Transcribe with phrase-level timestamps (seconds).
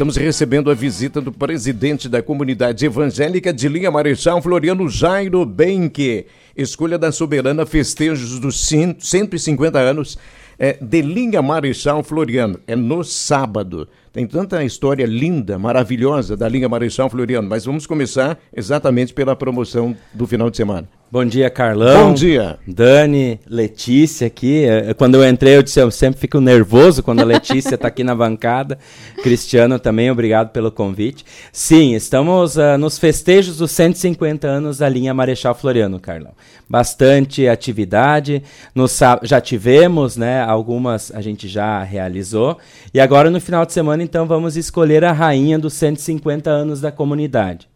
[0.00, 6.24] estamos recebendo a visita do presidente da comunidade evangélica de Linha Marechal, Floriano Jairo Benque.
[6.56, 10.16] Escolha da Soberana, festejos dos 150 anos
[10.58, 12.58] é, de Linha Marechal Floriano.
[12.66, 13.86] É no sábado.
[14.10, 19.94] Tem tanta história linda, maravilhosa da Linha Marechal Floriano, mas vamos começar exatamente pela promoção
[20.14, 20.88] do final de semana.
[21.12, 22.10] Bom dia, Carlão.
[22.10, 22.56] Bom dia.
[22.64, 24.64] Dani, Letícia aqui.
[24.64, 28.04] É, quando eu entrei, eu disse, eu sempre fico nervoso quando a Letícia está aqui
[28.04, 28.78] na bancada.
[29.20, 31.24] Cristiano também, obrigado pelo convite.
[31.52, 36.30] Sim, estamos uh, nos festejos dos 150 anos da linha Marechal Floriano, Carlão.
[36.68, 38.44] Bastante atividade.
[38.72, 38.86] No,
[39.24, 40.40] já tivemos, né?
[40.40, 42.56] Algumas a gente já realizou.
[42.94, 46.92] E agora, no final de semana, então, vamos escolher a rainha dos 150 anos da
[46.92, 47.68] comunidade.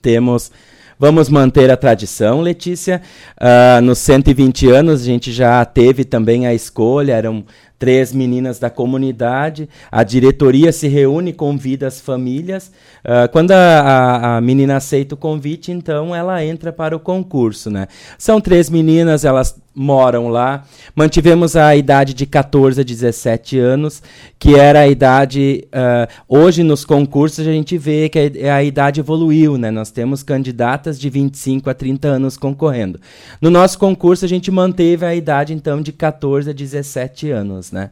[0.00, 0.52] Temos
[0.98, 3.02] Vamos manter a tradição, Letícia.
[3.38, 7.44] Uh, nos 120 anos, a gente já teve também a escolha, eram
[7.78, 9.68] três meninas da comunidade.
[9.90, 12.70] A diretoria se reúne, convida as famílias.
[13.04, 17.70] Uh, quando a, a, a, menina aceita o convite, então ela entra para o concurso.
[17.70, 17.86] Né?
[18.18, 20.64] São três meninas, elas moram lá.
[20.94, 24.02] Mantivemos a idade de 14 a 17 anos,
[24.38, 25.68] que era a idade.
[25.68, 29.70] Uh, hoje, nos concursos, a gente vê que a, a, idade evoluiu, né?
[29.70, 32.98] Nós temos candidatas de 25 a 30 anos concorrendo.
[33.38, 37.90] No nosso concurso, a gente manteve a idade, então, de 14 a 17 anos, né?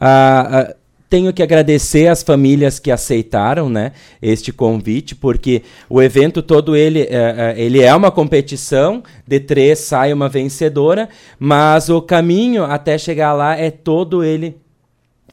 [0.00, 0.74] Uh, uh,
[1.08, 7.02] tenho que agradecer às famílias que aceitaram né, este convite, porque o evento todo ele
[7.02, 11.08] é, ele é uma competição, de três sai uma vencedora,
[11.38, 14.56] mas o caminho até chegar lá é todo ele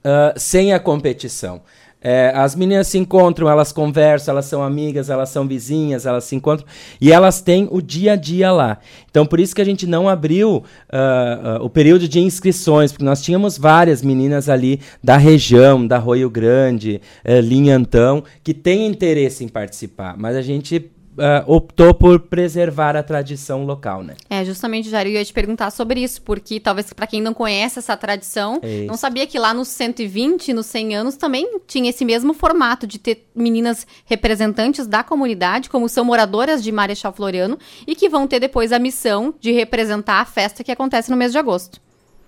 [0.05, 1.61] uh, sem a competição.
[2.03, 6.35] É, as meninas se encontram, elas conversam, elas são amigas, elas são vizinhas, elas se
[6.35, 6.67] encontram
[6.99, 8.79] e elas têm o dia a dia lá.
[9.09, 13.05] Então, por isso que a gente não abriu uh, uh, o período de inscrições, porque
[13.05, 19.43] nós tínhamos várias meninas ali da região, da Arroio Grande, uh, Linhantão, que têm interesse
[19.43, 24.15] em participar, mas a gente uh, optou por preservar a tradição local, né?
[24.29, 27.79] É, justamente, Jair, eu ia te perguntar sobre isso, porque talvez para quem não conhece
[27.79, 32.05] essa tradição, é não sabia que lá nos 120, nos 100 anos, também tinha esse
[32.05, 37.95] mesmo formato de ter meninas representantes da comunidade, como são moradoras de Marechal Floriano, e
[37.95, 41.37] que vão ter depois a missão de representar a festa que acontece no mês de
[41.37, 41.79] agosto.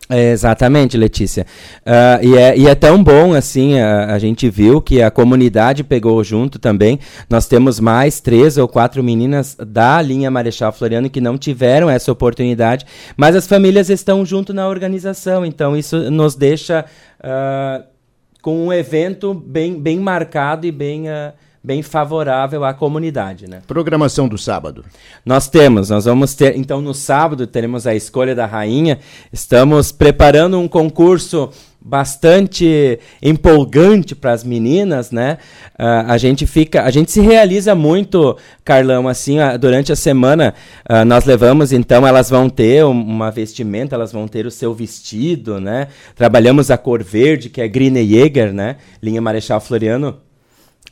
[0.09, 1.45] É, exatamente, Letícia.
[1.79, 5.83] Uh, e, é, e é tão bom, assim, a, a, gente viu que a comunidade
[5.83, 6.99] pegou junto também.
[7.29, 12.11] Nós temos mais três ou quatro meninas da linha Marechal Floriano que não tiveram essa
[12.11, 16.83] oportunidade, mas as famílias estão junto na organização, então isso nos deixa
[17.19, 17.83] uh,
[18.41, 21.07] com um evento bem, bem marcado e bem.
[21.07, 23.61] Uh, bem favorável à comunidade, né?
[23.65, 24.83] Programação do sábado.
[25.25, 28.99] Nós temos, nós vamos ter, então no sábado teremos a escolha da rainha.
[29.31, 35.37] Estamos preparando um concurso bastante empolgante para as meninas, né?
[35.77, 40.53] Uh, a gente fica, a gente se realiza muito, Carlão, assim, uh, durante a semana
[40.89, 44.73] uh, nós levamos, então elas vão ter um, uma vestimenta, elas vão ter o seu
[44.73, 45.87] vestido, né?
[46.15, 48.77] Trabalhamos a cor verde, que é Grine Jäger, né?
[49.01, 50.22] Linha Marechal Floriano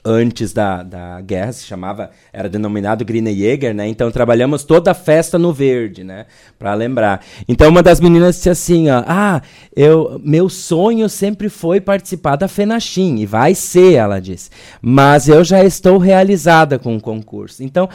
[0.04, 3.88] antes da, da guerra, se chamava, era denominado Jäger, né?
[3.88, 6.26] Então trabalhamos toda a festa no verde, né?
[6.58, 7.24] Para lembrar.
[7.48, 9.42] Então uma das meninas disse assim, ó, ah,
[9.76, 14.50] eu, meu sonho sempre foi participar da Fenachim, e vai ser, ela disse.
[14.82, 17.64] Mas eu já estou realizada com o concurso.
[17.64, 17.88] Então,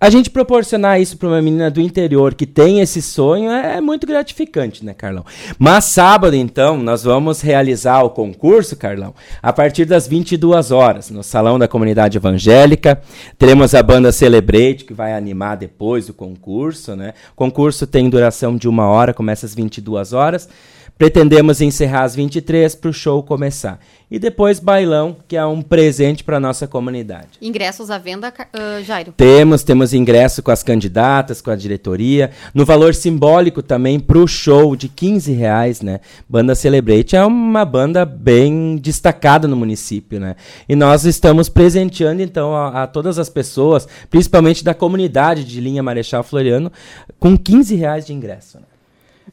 [0.00, 3.80] a gente proporcionar isso para uma menina do interior que tem esse sonho é, é
[3.80, 5.24] muito gratificante, né, Carlão?
[5.58, 11.22] Mas sábado, então, nós vamos realizar o concurso, Carlão, a partir das 22 horas, no
[11.22, 13.00] Salão da Comunidade Evangélica.
[13.38, 16.94] Teremos a banda Celebrate, que vai animar depois o concurso.
[16.96, 17.14] Né?
[17.32, 20.48] O concurso tem duração de uma hora, começa às 22 horas.
[20.96, 23.80] Pretendemos encerrar às 23 para o show começar.
[24.08, 27.30] E depois bailão, que é um presente para nossa comunidade.
[27.42, 29.12] Ingressos à venda, uh, Jairo?
[29.16, 32.30] Temos, temos ingresso com as candidatas, com a diretoria.
[32.54, 35.98] No valor simbólico também para o show de 15 reais, né?
[36.28, 40.36] Banda Celebrate é uma banda bem destacada no município, né?
[40.68, 45.82] E nós estamos presenteando então a, a todas as pessoas, principalmente da comunidade de linha
[45.82, 46.70] Marechal Floriano,
[47.18, 48.58] com 15 reais de ingresso.
[48.58, 48.64] Né?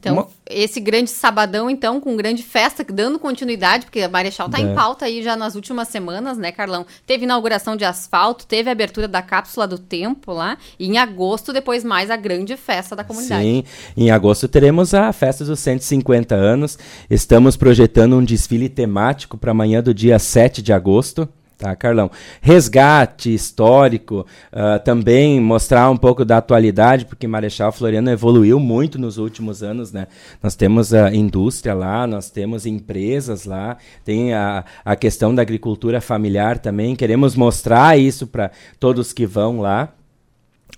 [0.02, 0.28] Então, Uma...
[0.50, 4.62] esse grande sabadão, então, com grande festa, dando continuidade, porque a Marechal está é.
[4.62, 6.84] em pauta aí já nas últimas semanas, né, Carlão?
[7.06, 11.52] Teve inauguração de asfalto, teve a abertura da cápsula do tempo lá, e em agosto,
[11.52, 13.44] depois mais a grande festa da comunidade.
[13.44, 13.64] Sim,
[13.96, 16.76] em agosto teremos a festa dos 150 anos.
[17.08, 21.28] Estamos projetando um desfile temático para amanhã do dia 7 de agosto
[21.62, 22.10] tá, Carlão?
[22.40, 29.16] Resgate histórico, uh, também mostrar um pouco da atualidade, porque Marechal Floriano evoluiu muito nos
[29.16, 30.08] últimos anos, né?
[30.42, 36.00] Nós temos a indústria lá, nós temos empresas lá, tem a, a questão da agricultura
[36.00, 38.50] familiar também, queremos mostrar isso para
[38.80, 39.92] todos que vão lá.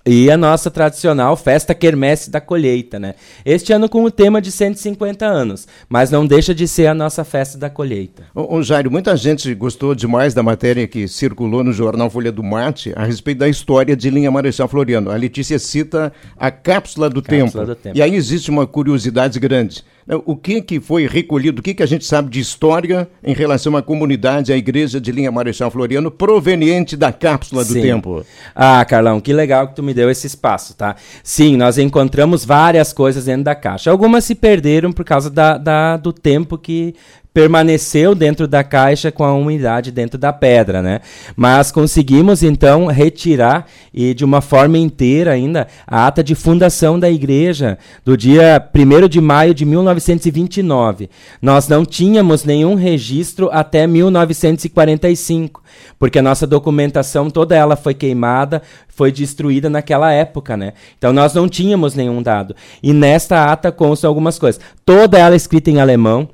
[0.06, 3.14] E a nossa tradicional festa quermesse da colheita, né?
[3.42, 7.24] Este ano com o tema de 150 anos, mas não deixa de ser a nossa
[7.24, 8.24] festa da colheita.
[8.34, 12.42] Ô, ô Jairo, muita gente gostou demais da matéria que circulou no jornal Folha do
[12.42, 15.10] Mate a respeito da história de Linha Marechal Floriano.
[15.10, 17.66] A Letícia cita a cápsula do, cápsula tempo.
[17.66, 17.96] do tempo.
[17.96, 19.82] E aí existe uma curiosidade grande.
[20.26, 23.74] O que, que foi recolhido, o que, que a gente sabe de história em relação
[23.76, 27.80] à comunidade, à igreja de linha Marechal Floriano, proveniente da cápsula do Sim.
[27.80, 28.24] tempo?
[28.54, 30.96] Ah, Carlão, que legal que tu me deu esse espaço, tá?
[31.22, 33.90] Sim, nós encontramos várias coisas dentro da caixa.
[33.90, 36.94] Algumas se perderam por causa da, da do tempo que
[37.34, 41.00] permaneceu dentro da caixa com a umidade dentro da pedra, né?
[41.34, 47.10] Mas conseguimos então retirar e de uma forma inteira ainda a ata de fundação da
[47.10, 51.10] igreja do dia 1 de maio de 1929.
[51.42, 55.60] Nós não tínhamos nenhum registro até 1945,
[55.98, 60.72] porque a nossa documentação toda ela foi queimada, foi destruída naquela época, né?
[60.96, 62.54] Então nós não tínhamos nenhum dado.
[62.80, 64.60] E nesta ata constam algumas coisas.
[64.86, 66.28] Toda ela escrita em alemão,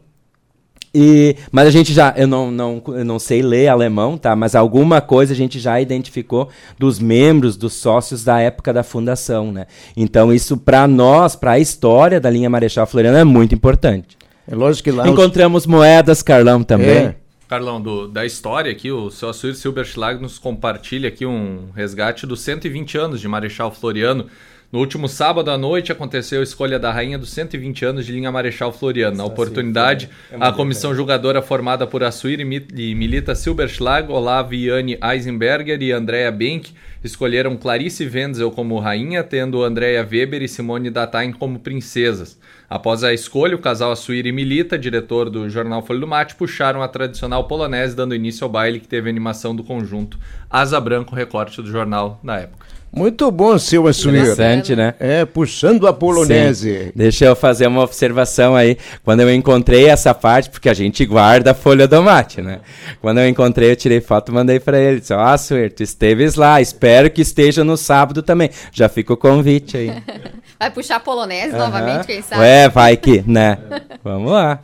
[0.94, 4.34] e, mas a gente já, eu não, não, eu não sei ler alemão, tá?
[4.34, 6.48] Mas alguma coisa a gente já identificou
[6.78, 9.66] dos membros, dos sócios da época da fundação, né?
[9.96, 14.18] Então isso para nós, para a história da linha Marechal Floriano é muito importante.
[14.48, 15.66] É lógico que lá encontramos os...
[15.66, 16.88] moedas, Carlão também.
[16.88, 17.14] É.
[17.46, 22.40] Carlão, do, da história aqui, o seu Assur Silberschlag nos compartilha aqui um resgate dos
[22.42, 24.26] 120 anos de Marechal Floriano.
[24.72, 28.30] No último sábado à noite aconteceu a escolha da rainha dos 120 anos de linha
[28.30, 29.16] Marechal Floriano.
[29.16, 35.82] Na oportunidade, é a comissão julgadora formada por Assuir e Milita Silberschlag, Olav Iane Eisenberger
[35.82, 36.72] e Andrea Benck
[37.02, 42.38] escolheram Clarice Wenzel como rainha, tendo Andrea Weber e Simone Datain como princesas.
[42.68, 46.82] Após a escolha, o casal Assuir e Milita, diretor do jornal Folha do Mate, puxaram
[46.82, 50.18] a tradicional polonese, dando início ao baile que teve a animação do conjunto
[50.48, 52.66] Asa Branco, recorte do jornal na época.
[52.92, 54.18] Muito bom, seu Assumir.
[54.18, 54.94] Interessante, né?
[54.98, 56.86] É, puxando a polonese.
[56.86, 56.92] Sim.
[56.94, 58.76] Deixa eu fazer uma observação aí.
[59.04, 62.58] Quando eu encontrei essa parte, porque a gente guarda a folha do mate, né?
[63.00, 64.98] Quando eu encontrei, eu tirei foto e mandei para ele.
[64.98, 68.50] Disse, ó, oh, tu esteves lá, espero que esteja no sábado também.
[68.72, 70.02] Já fica o convite aí.
[70.58, 72.42] Vai puxar polonese novamente, quem sabe?
[72.42, 73.56] Ué, vai que, né?
[74.04, 74.60] Vamos lá.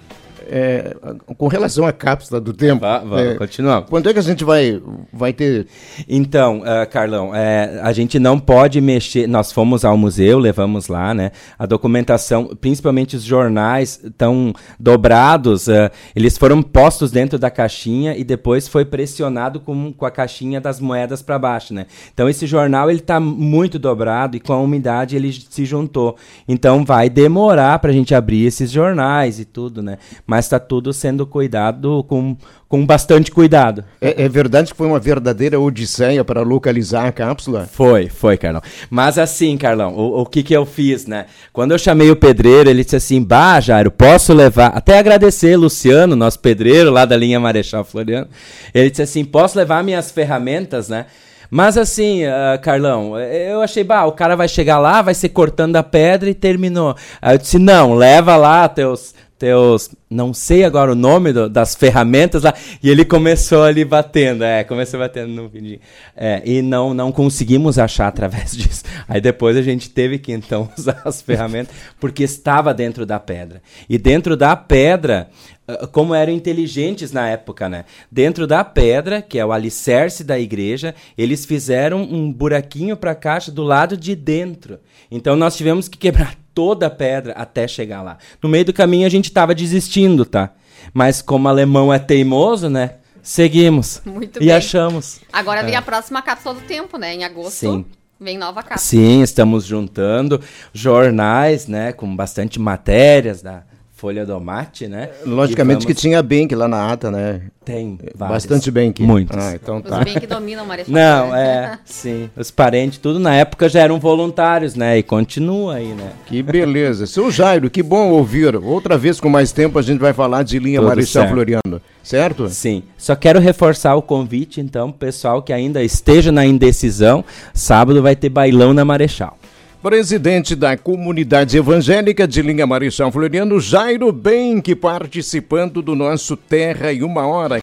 [0.49, 0.97] É,
[1.37, 2.83] com relação à cápsula do tempo.
[2.83, 3.91] Vá, vá, é, continuamos.
[3.91, 4.81] Quando é que a gente vai,
[5.13, 5.67] vai ter.
[6.09, 9.27] Então, uh, Carlão, é, a gente não pode mexer.
[9.27, 11.33] Nós fomos ao museu, levamos lá, né?
[11.59, 15.67] A documentação, principalmente os jornais, estão dobrados.
[15.67, 20.61] Uh, eles foram postos dentro da caixinha e depois foi pressionado com, com a caixinha
[20.61, 21.87] das moedas para baixo, né?
[22.15, 26.17] Então, esse jornal ele está muito dobrado e com a umidade ele se juntou.
[26.47, 29.99] Então, vai demorar para a gente abrir esses jornais e tudo, né?
[30.27, 32.37] Mas mas está tudo sendo cuidado com,
[32.69, 33.83] com bastante cuidado.
[34.03, 37.67] É, é, verdade que foi uma verdadeira odisseia para localizar a cápsula?
[37.73, 38.61] Foi, foi, Carlão.
[38.91, 41.25] Mas assim, Carlão, o, o que que eu fiz, né?
[41.55, 44.67] Quando eu chamei o pedreiro, ele disse assim, bah, Jairo, posso levar...
[44.67, 48.29] Até agradecer Luciano, nosso pedreiro lá da linha Marechal Floriano.
[48.75, 51.07] Ele disse assim, posso levar minhas ferramentas, né?
[51.51, 55.77] Mas assim, uh, Carlão, eu achei, bah, o cara vai chegar lá, vai ser cortando
[55.77, 56.95] a pedra e terminou.
[57.23, 61.75] Aí eu disse, não, leva lá teus, teus, não sei agora o nome do, das
[61.75, 65.79] ferramentas lá, e ele começou ali batendo, é, começou batendo no vídeo.
[66.17, 68.85] É, e não, não conseguimos achar através disso.
[69.07, 73.61] Aí depois a gente teve que então usar as ferramentas, porque estava dentro da pedra.
[73.89, 75.29] E dentro da pedra,
[75.69, 77.85] ah, como eram inteligentes na época, né?
[78.11, 83.17] Dentro da pedra, que é o alicerce da igreja, eles fizeram um buraquinho para a
[83.17, 84.79] caixa do lado de dentro.
[85.11, 88.17] Então nós tivemos que quebrar toda a pedra até chegar lá.
[88.43, 90.55] No meio do caminho a gente estava desistindo, tá?
[90.95, 92.95] Mas como alemão é teimoso, né?
[93.23, 94.01] Seguimos.
[94.07, 94.53] Muito e bem.
[94.53, 95.21] achamos.
[95.31, 95.77] Agora vem é.
[95.77, 97.15] a próxima cápsula do tempo, né?
[97.15, 97.51] Em agosto.
[97.51, 97.85] Sim.
[98.19, 98.79] Vem nova cápsula.
[98.79, 100.41] Sim, estamos juntando
[100.73, 101.93] jornais, né?
[101.93, 103.63] Com bastante matérias da
[103.97, 105.09] Folha do Mate, né?
[105.25, 105.87] Logicamente vamos...
[105.87, 107.41] que tinha Bank lá na ata, né?
[107.65, 108.45] Tem vários.
[108.45, 109.03] Bastante Bank.
[109.03, 109.35] Muitos.
[109.35, 110.01] Ah, então tá.
[110.01, 110.93] Os Bank dominam o Marechal.
[110.93, 112.29] Não, é, sim.
[112.37, 114.99] Os parentes, tudo na época já eram voluntários, né?
[114.99, 116.13] E continua aí, né?
[116.27, 117.07] Que beleza.
[117.07, 118.55] Seu Jairo, que bom ouvir.
[118.55, 121.33] Outra vez com mais tempo a gente vai falar de linha tudo Marechal certo.
[121.33, 122.49] Floriano, certo?
[122.51, 122.83] Sim.
[122.99, 127.25] Só quero reforçar o convite, então, pessoal que ainda esteja na indecisão,
[127.55, 129.39] sábado vai ter bailão na Marechal.
[129.83, 137.03] Presidente da comunidade evangélica de Linha Marechal Floriano, Jairo Benck, participando do nosso Terra em
[137.03, 137.55] Uma Hora.